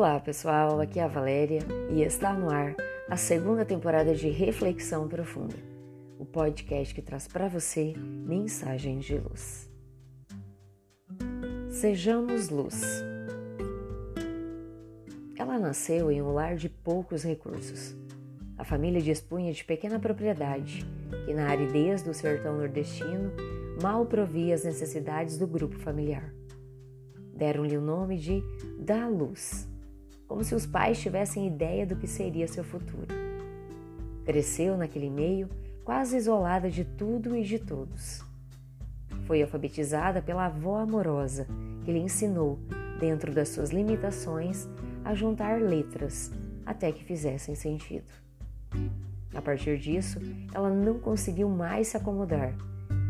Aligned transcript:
Olá 0.00 0.18
pessoal, 0.18 0.80
aqui 0.80 0.98
é 0.98 1.02
a 1.02 1.08
Valéria 1.08 1.60
e 1.90 2.02
está 2.02 2.32
no 2.32 2.48
ar 2.48 2.74
a 3.06 3.18
segunda 3.18 3.66
temporada 3.66 4.14
de 4.14 4.30
Reflexão 4.30 5.06
Profunda, 5.06 5.54
o 6.18 6.24
podcast 6.24 6.94
que 6.94 7.02
traz 7.02 7.28
para 7.28 7.48
você 7.48 7.92
mensagens 7.98 9.04
de 9.04 9.18
luz. 9.18 9.70
Sejamos 11.68 12.48
luz. 12.48 12.82
Ela 15.36 15.58
nasceu 15.58 16.10
em 16.10 16.22
um 16.22 16.32
lar 16.32 16.56
de 16.56 16.70
poucos 16.70 17.22
recursos. 17.22 17.94
A 18.56 18.64
família 18.64 19.02
dispunha 19.02 19.52
de 19.52 19.62
pequena 19.62 20.00
propriedade 20.00 20.82
que, 21.26 21.34
na 21.34 21.46
aridez 21.50 22.02
do 22.02 22.14
sertão 22.14 22.56
nordestino, 22.56 23.32
mal 23.82 24.06
provia 24.06 24.54
as 24.54 24.64
necessidades 24.64 25.36
do 25.36 25.46
grupo 25.46 25.78
familiar. 25.78 26.32
Deram-lhe 27.34 27.76
o 27.76 27.82
nome 27.82 28.16
de 28.16 28.42
Da 28.78 29.06
Luz 29.06 29.68
como 30.30 30.44
se 30.44 30.54
os 30.54 30.64
pais 30.64 31.00
tivessem 31.00 31.48
ideia 31.48 31.84
do 31.84 31.96
que 31.96 32.06
seria 32.06 32.46
seu 32.46 32.62
futuro. 32.62 33.08
Cresceu 34.24 34.76
naquele 34.76 35.10
meio, 35.10 35.48
quase 35.84 36.16
isolada 36.16 36.70
de 36.70 36.84
tudo 36.84 37.36
e 37.36 37.42
de 37.42 37.58
todos. 37.58 38.22
Foi 39.26 39.42
alfabetizada 39.42 40.22
pela 40.22 40.46
avó 40.46 40.78
amorosa, 40.78 41.48
que 41.84 41.90
lhe 41.90 41.98
ensinou, 41.98 42.60
dentro 43.00 43.34
das 43.34 43.48
suas 43.48 43.70
limitações, 43.70 44.68
a 45.04 45.16
juntar 45.16 45.60
letras 45.60 46.30
até 46.64 46.92
que 46.92 47.02
fizessem 47.02 47.56
sentido. 47.56 48.06
A 49.34 49.42
partir 49.42 49.78
disso, 49.78 50.20
ela 50.54 50.70
não 50.70 51.00
conseguiu 51.00 51.48
mais 51.48 51.88
se 51.88 51.96
acomodar. 51.96 52.54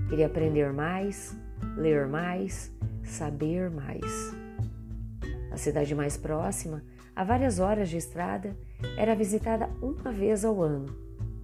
Queria 0.08 0.24
aprender 0.24 0.72
mais, 0.72 1.36
ler 1.76 2.06
mais, 2.06 2.72
saber 3.04 3.68
mais. 3.68 4.39
A 5.60 5.62
cidade 5.62 5.94
mais 5.94 6.16
próxima 6.16 6.82
a 7.14 7.22
várias 7.22 7.58
horas 7.58 7.90
de 7.90 7.98
estrada, 7.98 8.56
era 8.96 9.14
visitada 9.14 9.68
uma 9.82 10.10
vez 10.10 10.42
ao 10.42 10.62
ano, 10.62 10.86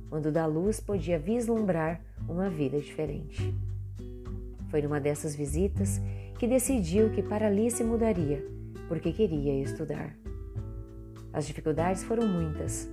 quando 0.08 0.32
da 0.32 0.46
luz 0.46 0.80
podia 0.80 1.18
vislumbrar 1.18 2.00
uma 2.26 2.48
vida 2.48 2.80
diferente. 2.80 3.54
Foi 4.70 4.80
numa 4.80 4.98
dessas 4.98 5.36
visitas 5.36 6.00
que 6.38 6.46
decidiu 6.46 7.10
que 7.10 7.22
para 7.22 7.46
ali 7.46 7.70
se 7.70 7.84
mudaria, 7.84 8.42
porque 8.88 9.12
queria 9.12 9.60
estudar. 9.60 10.16
As 11.30 11.46
dificuldades 11.46 12.02
foram 12.02 12.26
muitas, 12.26 12.88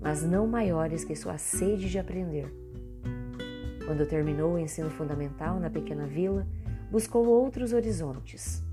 mas 0.00 0.22
não 0.22 0.46
maiores 0.46 1.04
que 1.04 1.14
sua 1.14 1.36
sede 1.36 1.90
de 1.90 1.98
aprender. 1.98 2.50
Quando 3.84 4.08
terminou 4.08 4.54
o 4.54 4.58
ensino 4.58 4.88
fundamental 4.88 5.60
na 5.60 5.68
pequena 5.68 6.06
vila, 6.06 6.46
buscou 6.90 7.26
outros 7.26 7.74
horizontes 7.74 8.63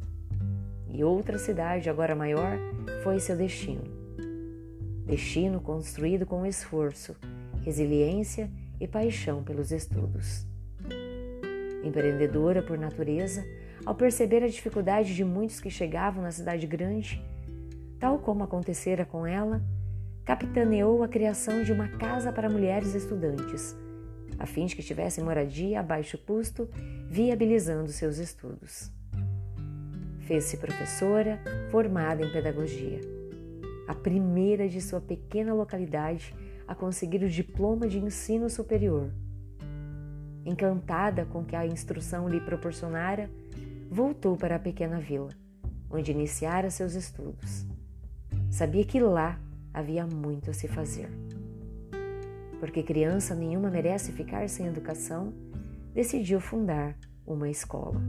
e 0.94 1.04
outra 1.04 1.38
cidade, 1.38 1.90
agora 1.90 2.16
maior, 2.16 2.58
foi 3.04 3.20
seu 3.20 3.36
destino. 3.36 3.84
Destino 5.06 5.62
construído 5.62 6.26
com 6.26 6.46
esforço, 6.46 7.16
resiliência 7.64 8.50
e 8.80 8.88
paixão 8.88 9.44
pelos 9.44 9.72
estudos. 9.72 10.46
Empreendedora 11.84 12.62
por 12.62 12.78
natureza, 12.78 13.46
ao 13.86 13.96
perceber 13.96 14.44
a 14.44 14.48
dificuldade 14.48 15.16
de 15.16 15.24
muitos 15.24 15.60
que 15.60 15.70
chegavam 15.70 16.24
na 16.24 16.32
cidade 16.32 16.68
grande, 16.68 17.24
tal 18.00 18.20
como 18.20 18.44
acontecera 18.44 19.06
com 19.06 19.26
ela, 19.26 19.62
capitaneou 20.24 21.04
a 21.04 21.08
criação 21.08 21.64
de 21.64 21.72
uma 21.72 21.88
casa 21.88 22.32
para 22.32 22.50
mulheres 22.50 22.94
estudantes, 22.94 23.76
a 24.38 24.46
fim 24.46 24.66
de 24.66 24.76
que 24.76 24.84
tivessem 24.84 25.24
moradia 25.24 25.80
a 25.80 25.84
baixo 25.84 26.18
custo, 26.18 26.70
viabilizando 27.10 27.92
seus 27.92 28.18
estudos. 28.18 28.92
Fez-se 30.32 30.56
professora 30.56 31.42
formada 31.70 32.26
em 32.26 32.32
pedagogia, 32.32 33.02
a 33.86 33.94
primeira 33.94 34.66
de 34.70 34.80
sua 34.80 35.02
pequena 35.02 35.54
localidade 35.54 36.34
a 36.66 36.74
conseguir 36.74 37.22
o 37.22 37.30
diploma 37.30 37.86
de 37.86 38.00
ensino 38.00 38.50
superior. 38.50 39.12
Encantada 40.46 41.26
com 41.26 41.44
que 41.44 41.54
a 41.54 41.68
instrução 41.68 42.30
lhe 42.30 42.40
proporcionara, 42.40 43.30
voltou 43.90 44.38
para 44.38 44.56
a 44.56 44.60
pequena 44.60 45.02
vila, 45.02 45.32
onde 45.90 46.14
iniciara 46.14 46.70
seus 46.70 46.94
estudos. 46.94 47.68
Sabia 48.50 48.86
que 48.86 49.02
lá 49.02 49.38
havia 49.74 50.08
muito 50.08 50.50
a 50.50 50.54
se 50.54 50.70
fazer. 50.70 51.10
Porque 52.58 52.84
criança 52.84 53.36
nenhuma 53.36 53.70
merece 53.70 54.14
ficar 54.14 54.48
sem 54.48 54.66
educação, 54.66 55.34
decidiu 55.94 56.40
fundar 56.40 56.96
uma 57.28 57.50
escola. 57.50 58.02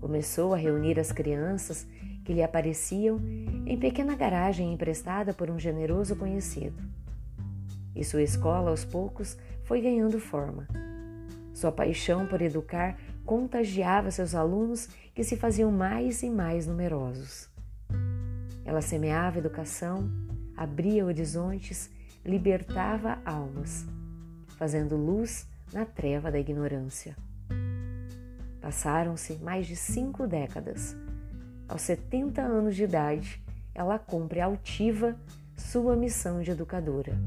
Começou 0.00 0.54
a 0.54 0.56
reunir 0.56 0.98
as 0.98 1.12
crianças 1.12 1.86
que 2.24 2.32
lhe 2.32 2.42
apareciam 2.42 3.20
em 3.66 3.78
pequena 3.78 4.14
garagem 4.14 4.72
emprestada 4.72 5.32
por 5.32 5.50
um 5.50 5.58
generoso 5.58 6.14
conhecido. 6.14 6.76
E 7.94 8.04
sua 8.04 8.22
escola, 8.22 8.70
aos 8.70 8.84
poucos, 8.84 9.36
foi 9.64 9.80
ganhando 9.80 10.20
forma. 10.20 10.68
Sua 11.52 11.72
paixão 11.72 12.26
por 12.26 12.40
educar 12.40 12.96
contagiava 13.24 14.10
seus 14.10 14.34
alunos 14.34 14.88
que 15.14 15.24
se 15.24 15.36
faziam 15.36 15.72
mais 15.72 16.22
e 16.22 16.30
mais 16.30 16.66
numerosos. 16.66 17.48
Ela 18.64 18.80
semeava 18.80 19.38
educação, 19.38 20.08
abria 20.56 21.04
horizontes, 21.04 21.90
libertava 22.24 23.18
almas, 23.24 23.86
fazendo 24.58 24.96
luz 24.96 25.48
na 25.72 25.84
treva 25.84 26.30
da 26.30 26.38
ignorância. 26.38 27.16
Passaram-se 28.68 29.38
mais 29.38 29.66
de 29.66 29.74
cinco 29.74 30.26
décadas. 30.26 30.94
Aos 31.66 31.80
70 31.80 32.42
anos 32.42 32.76
de 32.76 32.84
idade, 32.84 33.42
ela 33.74 33.98
cumpre 33.98 34.42
altiva 34.42 35.18
sua 35.56 35.96
missão 35.96 36.42
de 36.42 36.50
educadora. 36.50 37.18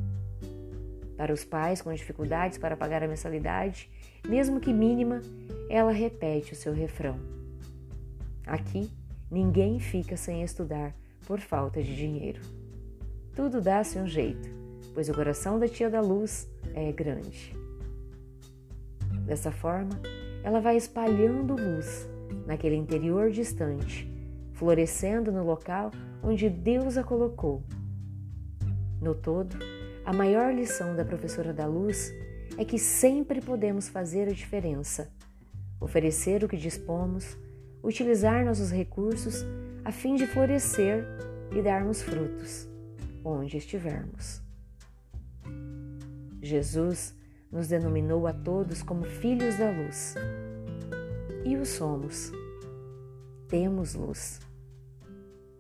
Para 1.18 1.34
os 1.34 1.44
pais 1.44 1.81
com 1.81 1.91
dificuldades 1.91 2.59
para 2.59 2.78
pagar 2.78 3.01
a 3.01 3.07
mensalidade, 3.07 3.90
mesmo 4.30 4.59
que 4.59 4.72
mínima, 4.72 5.19
ela 5.68 5.91
repete 5.91 6.53
o 6.53 6.56
seu 6.56 6.74
refrão: 6.74 7.18
Aqui 8.46 8.91
ninguém 9.31 9.80
fica 9.80 10.16
sem 10.16 10.44
estudar 10.44 10.94
por 11.25 11.40
falta 11.40 11.81
de 11.81 11.96
dinheiro. 11.96 12.40
Tudo 13.35 13.59
dá-se 13.59 13.97
um 13.97 14.06
jeito, 14.06 14.47
pois 14.94 15.09
o 15.09 15.13
coração 15.16 15.57
da 15.57 15.68
tia 15.68 15.90
da 15.90 16.01
luz 16.01 16.47
é 16.75 16.91
grande. 16.91 17.57
Dessa 19.25 19.51
forma, 19.51 20.00
ela 20.44 20.59
vai 20.59 20.78
espalhando 20.78 21.56
luz 21.56 22.09
naquele 22.46 22.75
interior 22.75 23.29
distante, 23.29 24.09
florescendo 24.53 25.31
no 25.31 25.44
local 25.44 25.91
onde 26.24 26.50
Deus 26.50 26.97
a 26.97 27.03
colocou. 27.03 27.63
No 29.01 29.16
todo, 29.16 29.57
a 30.06 30.13
maior 30.13 30.53
lição 30.53 30.96
da 30.96 31.06
professora 31.06 31.53
da 31.53 31.66
luz 31.66 32.13
é 32.57 32.66
que 32.66 32.78
sempre 32.78 33.41
podemos 33.41 33.88
fazer 33.88 34.28
a 34.28 34.34
diferença, 34.34 35.12
oferecer 35.80 36.44
o 36.44 36.47
que 36.47 36.57
dispomos, 36.57 37.38
utilizar 37.84 38.46
nossos 38.46 38.72
recursos 38.72 39.46
a 39.84 39.91
fim 39.91 40.16
de 40.16 40.28
florescer 40.28 41.06
e 41.56 41.62
darmos 41.62 42.01
frutos 42.01 42.69
onde 43.24 43.57
estivermos. 43.57 44.41
Jesus 46.41 47.16
nos 47.51 47.67
denominou 47.67 48.25
a 48.28 48.34
todos 48.34 48.81
como 48.81 49.03
filhos 49.03 49.57
da 49.57 49.69
luz. 49.69 50.16
E 51.44 51.57
o 51.57 51.66
somos. 51.66 52.31
Temos 53.47 53.94
luz. 53.94 54.39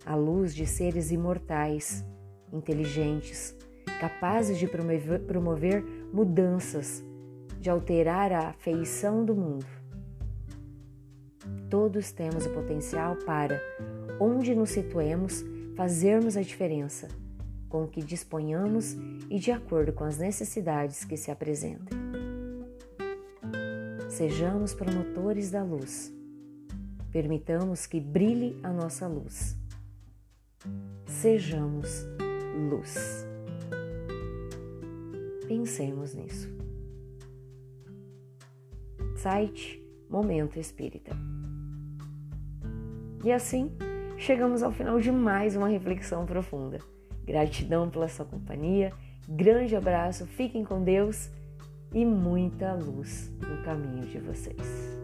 A 0.05 0.15
luz 0.15 0.55
de 0.55 0.65
seres 0.65 1.11
imortais, 1.11 2.05
inteligentes, 2.51 3.55
capazes 3.99 4.57
de 4.57 4.67
promover, 4.67 5.19
promover 5.21 5.83
mudanças, 6.13 7.03
de 7.59 7.69
alterar 7.69 8.31
a 8.31 8.53
feição 8.53 9.25
do 9.25 9.35
mundo. 9.35 9.65
Todos 11.69 12.11
temos 12.11 12.45
o 12.45 12.49
potencial 12.49 13.15
para, 13.25 13.61
onde 14.19 14.55
nos 14.55 14.71
situemos, 14.71 15.43
fazermos 15.75 16.35
a 16.35 16.41
diferença 16.41 17.07
com 17.71 17.85
o 17.85 17.87
que 17.87 18.03
disponhamos 18.03 18.97
e 19.29 19.39
de 19.39 19.49
acordo 19.49 19.93
com 19.93 20.03
as 20.03 20.17
necessidades 20.17 21.05
que 21.05 21.15
se 21.15 21.31
apresentem. 21.31 21.97
Sejamos 24.09 24.73
promotores 24.73 25.49
da 25.49 25.63
luz. 25.63 26.13
Permitamos 27.11 27.87
que 27.87 27.99
brilhe 27.99 28.59
a 28.61 28.71
nossa 28.71 29.07
luz. 29.07 29.57
Sejamos 31.05 32.05
luz. 32.69 33.25
Pensemos 35.47 36.13
nisso. 36.13 36.49
Site 39.15 39.81
Momento 40.09 40.59
Espírita. 40.59 41.15
E 43.23 43.31
assim, 43.31 43.71
chegamos 44.17 44.61
ao 44.61 44.71
final 44.71 44.99
de 44.99 45.11
mais 45.11 45.55
uma 45.55 45.67
reflexão 45.69 46.25
profunda. 46.25 46.79
Gratidão 47.25 47.89
pela 47.89 48.07
sua 48.07 48.25
companhia, 48.25 48.91
grande 49.27 49.75
abraço, 49.75 50.25
fiquem 50.25 50.63
com 50.63 50.83
Deus 50.83 51.29
e 51.93 52.05
muita 52.05 52.73
luz 52.73 53.31
no 53.39 53.63
caminho 53.63 54.05
de 54.07 54.19
vocês. 54.19 55.01